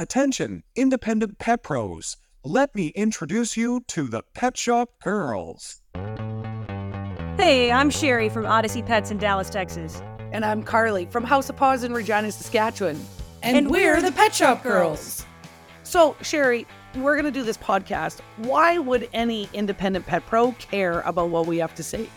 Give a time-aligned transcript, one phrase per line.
[0.00, 2.16] Attention, independent pet pros.
[2.42, 5.82] Let me introduce you to the Pet Shop Girls.
[7.36, 10.00] Hey, I'm Sherry from Odyssey Pets in Dallas, Texas.
[10.32, 12.98] And I'm Carly from House of Paws in Regina, Saskatchewan.
[13.42, 15.26] And, we're the Pet Shop Girls.
[15.82, 18.20] So, Sherry, we're going to do this podcast.
[18.38, 22.08] Why would any independent pet pro care about what we have to say?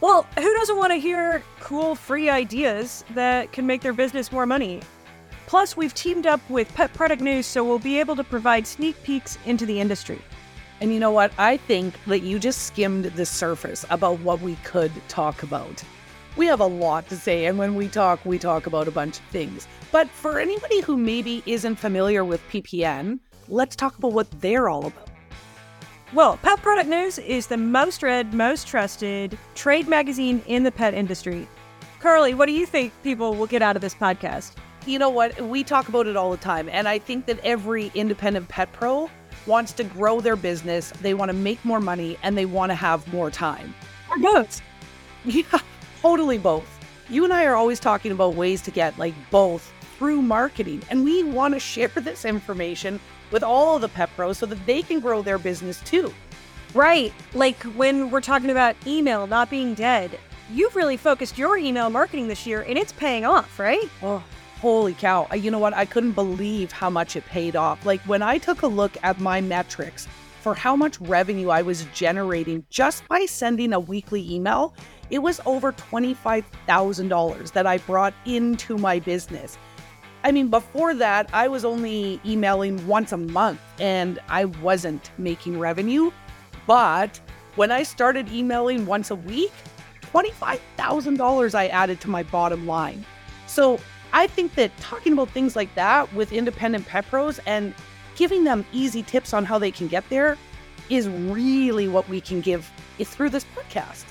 [0.00, 4.44] Well, who doesn't want to hear cool free ideas that can make their business more
[4.44, 4.80] money?
[5.48, 9.02] Plus, we've teamed up with Pet Product News, so we'll be able to provide sneak
[9.02, 10.20] peeks into the industry.
[10.82, 11.32] And you know what?
[11.38, 15.82] I think that you just skimmed the surface about what we could talk about.
[16.36, 19.20] We have a lot to say, and when we talk, we talk about a bunch
[19.20, 19.66] of things.
[19.90, 24.84] But for anybody who maybe isn't familiar with PPN, let's talk about what they're all
[24.84, 25.08] about.
[26.12, 30.92] Well, Pet Product News is the most read, most trusted trade magazine in the pet
[30.92, 31.48] industry.
[32.00, 34.52] Carly, what do you think people will get out of this podcast?
[34.88, 35.38] You know what?
[35.38, 39.10] We talk about it all the time, and I think that every independent pet pro
[39.44, 42.74] wants to grow their business, they want to make more money, and they want to
[42.74, 43.74] have more time.
[44.08, 44.62] Or both.
[45.26, 45.60] Yeah,
[46.00, 46.66] totally both.
[47.10, 51.04] You and I are always talking about ways to get like both through marketing, and
[51.04, 52.98] we want to share this information
[53.30, 56.14] with all of the pet pros so that they can grow their business too.
[56.72, 57.12] Right.
[57.34, 60.18] Like when we're talking about email not being dead,
[60.50, 63.86] you've really focused your email marketing this year and it's paying off, right?
[64.02, 64.24] Oh,
[64.60, 65.26] holy cow.
[65.34, 65.74] You know what?
[65.74, 67.84] I couldn't believe how much it paid off.
[67.86, 70.08] Like when I took a look at my metrics
[70.40, 74.74] for how much revenue I was generating just by sending a weekly email,
[75.10, 79.56] it was over $25,000 that I brought into my business.
[80.24, 85.58] I mean, before that, I was only emailing once a month and I wasn't making
[85.58, 86.10] revenue.
[86.66, 87.20] But
[87.54, 89.52] when I started emailing once a week,
[90.12, 93.04] $25,000 I added to my bottom line.
[93.46, 93.78] So
[94.18, 97.72] I think that talking about things like that with independent pet pros and
[98.16, 100.36] giving them easy tips on how they can get there
[100.90, 104.06] is really what we can give through this podcast.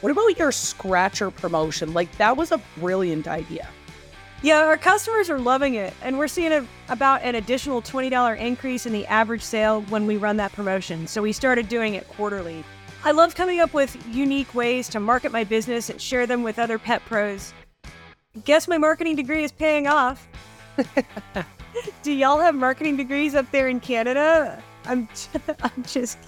[0.00, 1.92] What about your scratcher promotion?
[1.92, 3.68] Like, that was a brilliant idea.
[4.40, 8.86] Yeah, our customers are loving it, and we're seeing a, about an additional $20 increase
[8.86, 11.06] in the average sale when we run that promotion.
[11.06, 12.64] So we started doing it quarterly.
[13.04, 16.58] I love coming up with unique ways to market my business and share them with
[16.58, 17.52] other pet pros.
[18.44, 20.28] Guess my marketing degree is paying off.
[22.02, 24.62] Do y'all have marketing degrees up there in Canada?
[24.84, 25.08] I'm,
[25.62, 26.18] I'm just.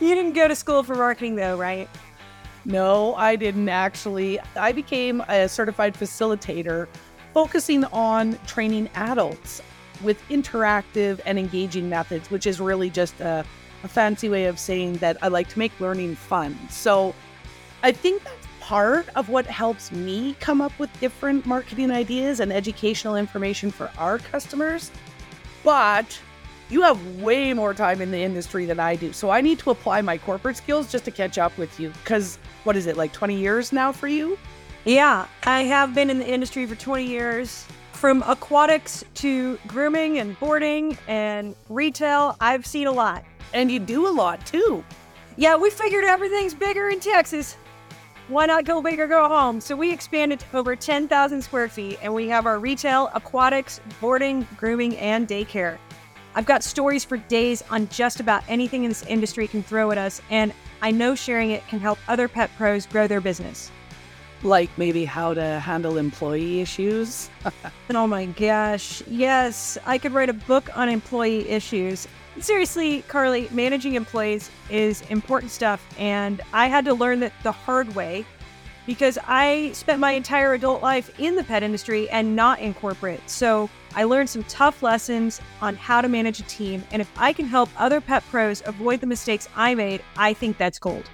[0.00, 1.88] You didn't go to school for marketing, though, right?
[2.64, 4.40] No, I didn't actually.
[4.56, 6.88] I became a certified facilitator
[7.32, 9.62] focusing on training adults
[10.02, 13.44] with interactive and engaging methods, which is really just a,
[13.84, 16.58] a fancy way of saying that I like to make learning fun.
[16.68, 17.14] So
[17.82, 22.52] I think that's part of what helps me come up with different marketing ideas and
[22.52, 24.90] educational information for our customers.
[25.64, 26.20] But
[26.68, 29.10] you have way more time in the industry than I do.
[29.14, 31.88] So I need to apply my corporate skills just to catch up with you.
[31.88, 34.38] Because what is it, like 20 years now for you?
[34.84, 37.64] Yeah, I have been in the industry for 20 years.
[37.92, 43.24] From aquatics to grooming and boarding and retail, I've seen a lot.
[43.54, 44.84] And you do a lot too.
[45.38, 47.56] Yeah, we figured everything's bigger in Texas.
[48.28, 49.58] Why not go big or go home?
[49.58, 54.46] So we expanded to over 10,000 square feet and we have our retail, aquatics, boarding,
[54.58, 55.78] grooming, and daycare.
[56.34, 59.96] I've got stories for days on just about anything in this industry can throw at
[59.98, 60.52] us, and
[60.82, 63.70] I know sharing it can help other pet pros grow their business.
[64.42, 67.30] Like maybe how to handle employee issues.
[67.90, 72.06] oh my gosh, yes, I could write a book on employee issues.
[72.40, 77.94] Seriously, Carly, managing employees is important stuff, and I had to learn that the hard
[77.94, 78.24] way
[78.86, 83.20] because I spent my entire adult life in the pet industry and not in corporate.
[83.28, 87.32] So I learned some tough lessons on how to manage a team, and if I
[87.32, 91.10] can help other pet pros avoid the mistakes I made, I think that's gold.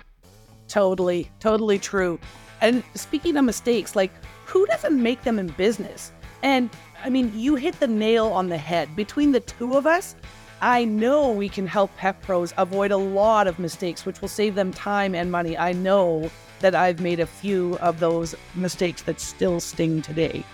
[0.69, 2.21] Totally, totally true.
[2.61, 4.13] And speaking of mistakes, like
[4.45, 6.13] who doesn't make them in business?
[6.43, 6.71] And
[7.03, 8.95] I mean, you hit the nail on the head.
[8.95, 10.15] Between the two of us,
[10.61, 14.55] I know we can help pet pros avoid a lot of mistakes, which will save
[14.55, 15.59] them time and money.
[15.59, 16.31] I know
[16.61, 20.45] that I've made a few of those mistakes that still sting today.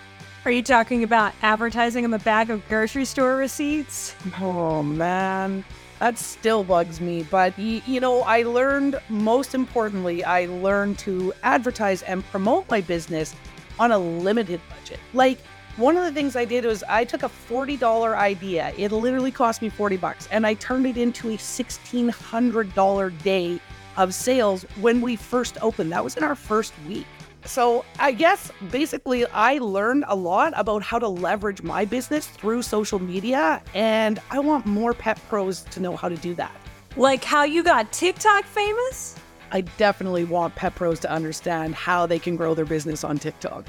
[0.43, 4.15] Are you talking about advertising on the back of grocery store receipts?
[4.39, 5.63] Oh man,
[5.99, 7.23] that still bugs me.
[7.23, 12.81] But y- you know, I learned most importantly, I learned to advertise and promote my
[12.81, 13.35] business
[13.79, 14.99] on a limited budget.
[15.13, 15.37] Like
[15.77, 18.73] one of the things I did was I took a $40 idea.
[18.77, 23.59] It literally cost me 40 bucks and I turned it into a $1600 day
[23.97, 25.91] of sales when we first opened.
[25.91, 27.07] That was in our first week.
[27.45, 32.61] So I guess basically I learned a lot about how to leverage my business through
[32.61, 36.55] social media, and I want more pet pros to know how to do that.
[36.97, 39.15] Like how you got TikTok famous?
[39.51, 43.65] I definitely want pet pros to understand how they can grow their business on TikTok.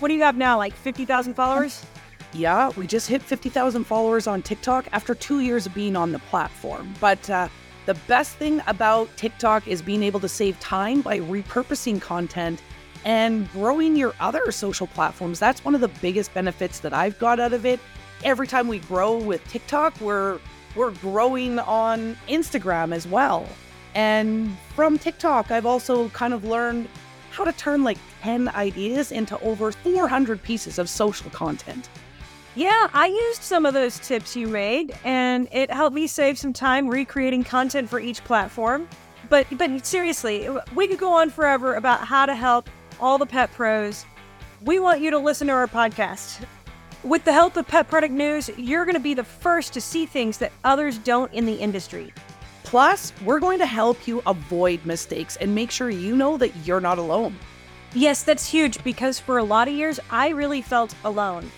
[0.00, 0.56] What do you have now?
[0.56, 1.84] Like 50,000 followers?
[2.32, 6.18] Yeah, we just hit 50,000 followers on TikTok after two years of being on the
[6.20, 6.94] platform.
[7.00, 7.48] But uh,
[7.84, 12.62] the best thing about TikTok is being able to save time by repurposing content
[13.04, 15.38] and growing your other social platforms.
[15.38, 17.78] That's one of the biggest benefits that I've got out of it.
[18.24, 20.38] Every time we grow with TikTok, we're
[20.76, 23.46] we're growing on Instagram as well.
[23.94, 26.88] And from TikTok, I've also kind of learned
[27.30, 31.88] how to turn like 10 ideas into over 400 pieces of social content.
[32.54, 36.52] Yeah, I used some of those tips you made, and it helped me save some
[36.52, 38.88] time recreating content for each platform.
[39.28, 42.68] But but seriously, we could go on forever about how to help
[42.98, 44.04] all the pet pros.
[44.62, 46.44] We want you to listen to our podcast.
[47.02, 50.04] With the help of Pet Product News, you're going to be the first to see
[50.04, 52.12] things that others don't in the industry.
[52.64, 56.80] Plus, we're going to help you avoid mistakes and make sure you know that you're
[56.80, 57.34] not alone.
[57.92, 61.50] Yes, that's huge because for a lot of years, I really felt alone.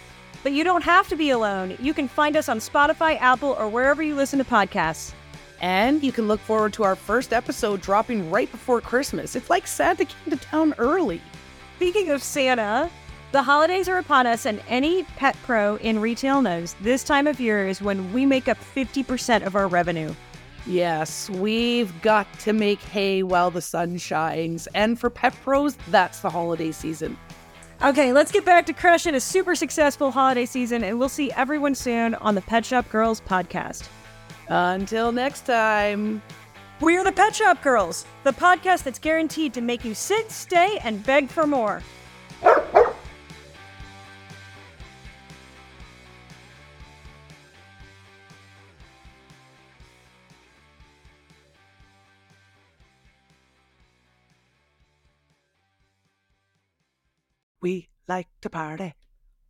[0.43, 1.77] But you don't have to be alone.
[1.79, 5.13] You can find us on Spotify, Apple, or wherever you listen to podcasts.
[5.61, 9.37] And you can look forward to our first episode dropping right before Christmas.
[9.37, 11.21] It's like Santa came to town early.
[11.77, 12.91] Speaking of Santa,
[13.31, 17.41] the holidays are upon us, and any pet pro in retail knows this time of
[17.41, 20.15] year is when we make up 50% of our revenue.
[20.67, 24.69] Yes, we've got to make hay while the sun shines.
[24.75, 27.19] And for pet pros, that's the holiday season.
[27.83, 31.75] Okay, let's get back to crushing a super successful holiday season, and we'll see everyone
[31.75, 33.89] soon on the Pet Shop Girls podcast.
[34.47, 36.23] Until next time,
[36.81, 41.05] we're the Pet Shop Girls, the podcast that's guaranteed to make you sit, stay, and
[41.05, 41.83] beg for more.
[57.63, 58.93] We like to party.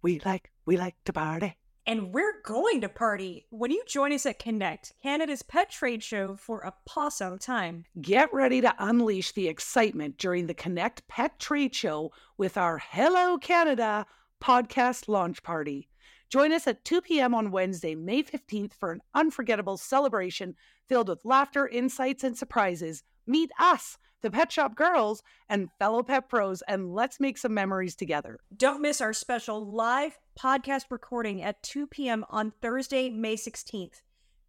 [0.03, 1.57] We like, we like to party.
[1.87, 6.37] And we're going to party when you join us at Connect, Canada's pet trade show
[6.37, 7.87] for a pawsome time.
[8.03, 13.39] Get ready to unleash the excitement during the Connect Pet Trade Show with our Hello
[13.39, 14.05] Canada
[14.45, 15.89] podcast launch party.
[16.29, 17.35] Join us at 2 p.m.
[17.35, 20.55] on Wednesday, May 15th for an unforgettable celebration
[20.87, 23.03] filled with laughter, insights, and surprises.
[23.27, 27.97] Meet us the Pet Shop Girls, and fellow pet pros, and let's make some memories
[27.97, 28.39] together.
[28.57, 32.25] Don't miss our special live podcast recording at 2 p.m.
[32.31, 34.01] on Thursday, May 16th.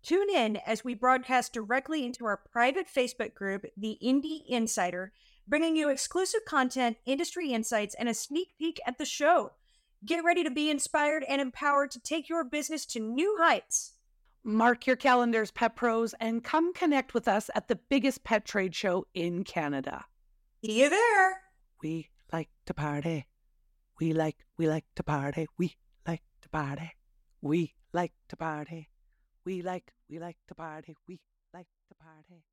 [0.03, 5.11] Tune in as we broadcast directly into our private Facebook group, The Indie Insider,
[5.47, 9.53] bringing you exclusive content, industry insights, and a sneak peek at the show.
[10.05, 13.93] Get ready to be inspired and empowered to take your business to new heights.
[14.45, 18.75] Mark your calendars, pet pros, and come connect with us at the biggest pet trade
[18.75, 20.03] show in Canada.
[20.65, 21.41] See you there.
[21.81, 23.27] We like to party.
[23.99, 25.47] We like, we like to party.
[25.57, 26.91] We like to party.
[27.41, 28.89] We like to party.
[29.45, 30.97] We like, we like to party.
[31.07, 31.19] We
[31.53, 32.43] like to party.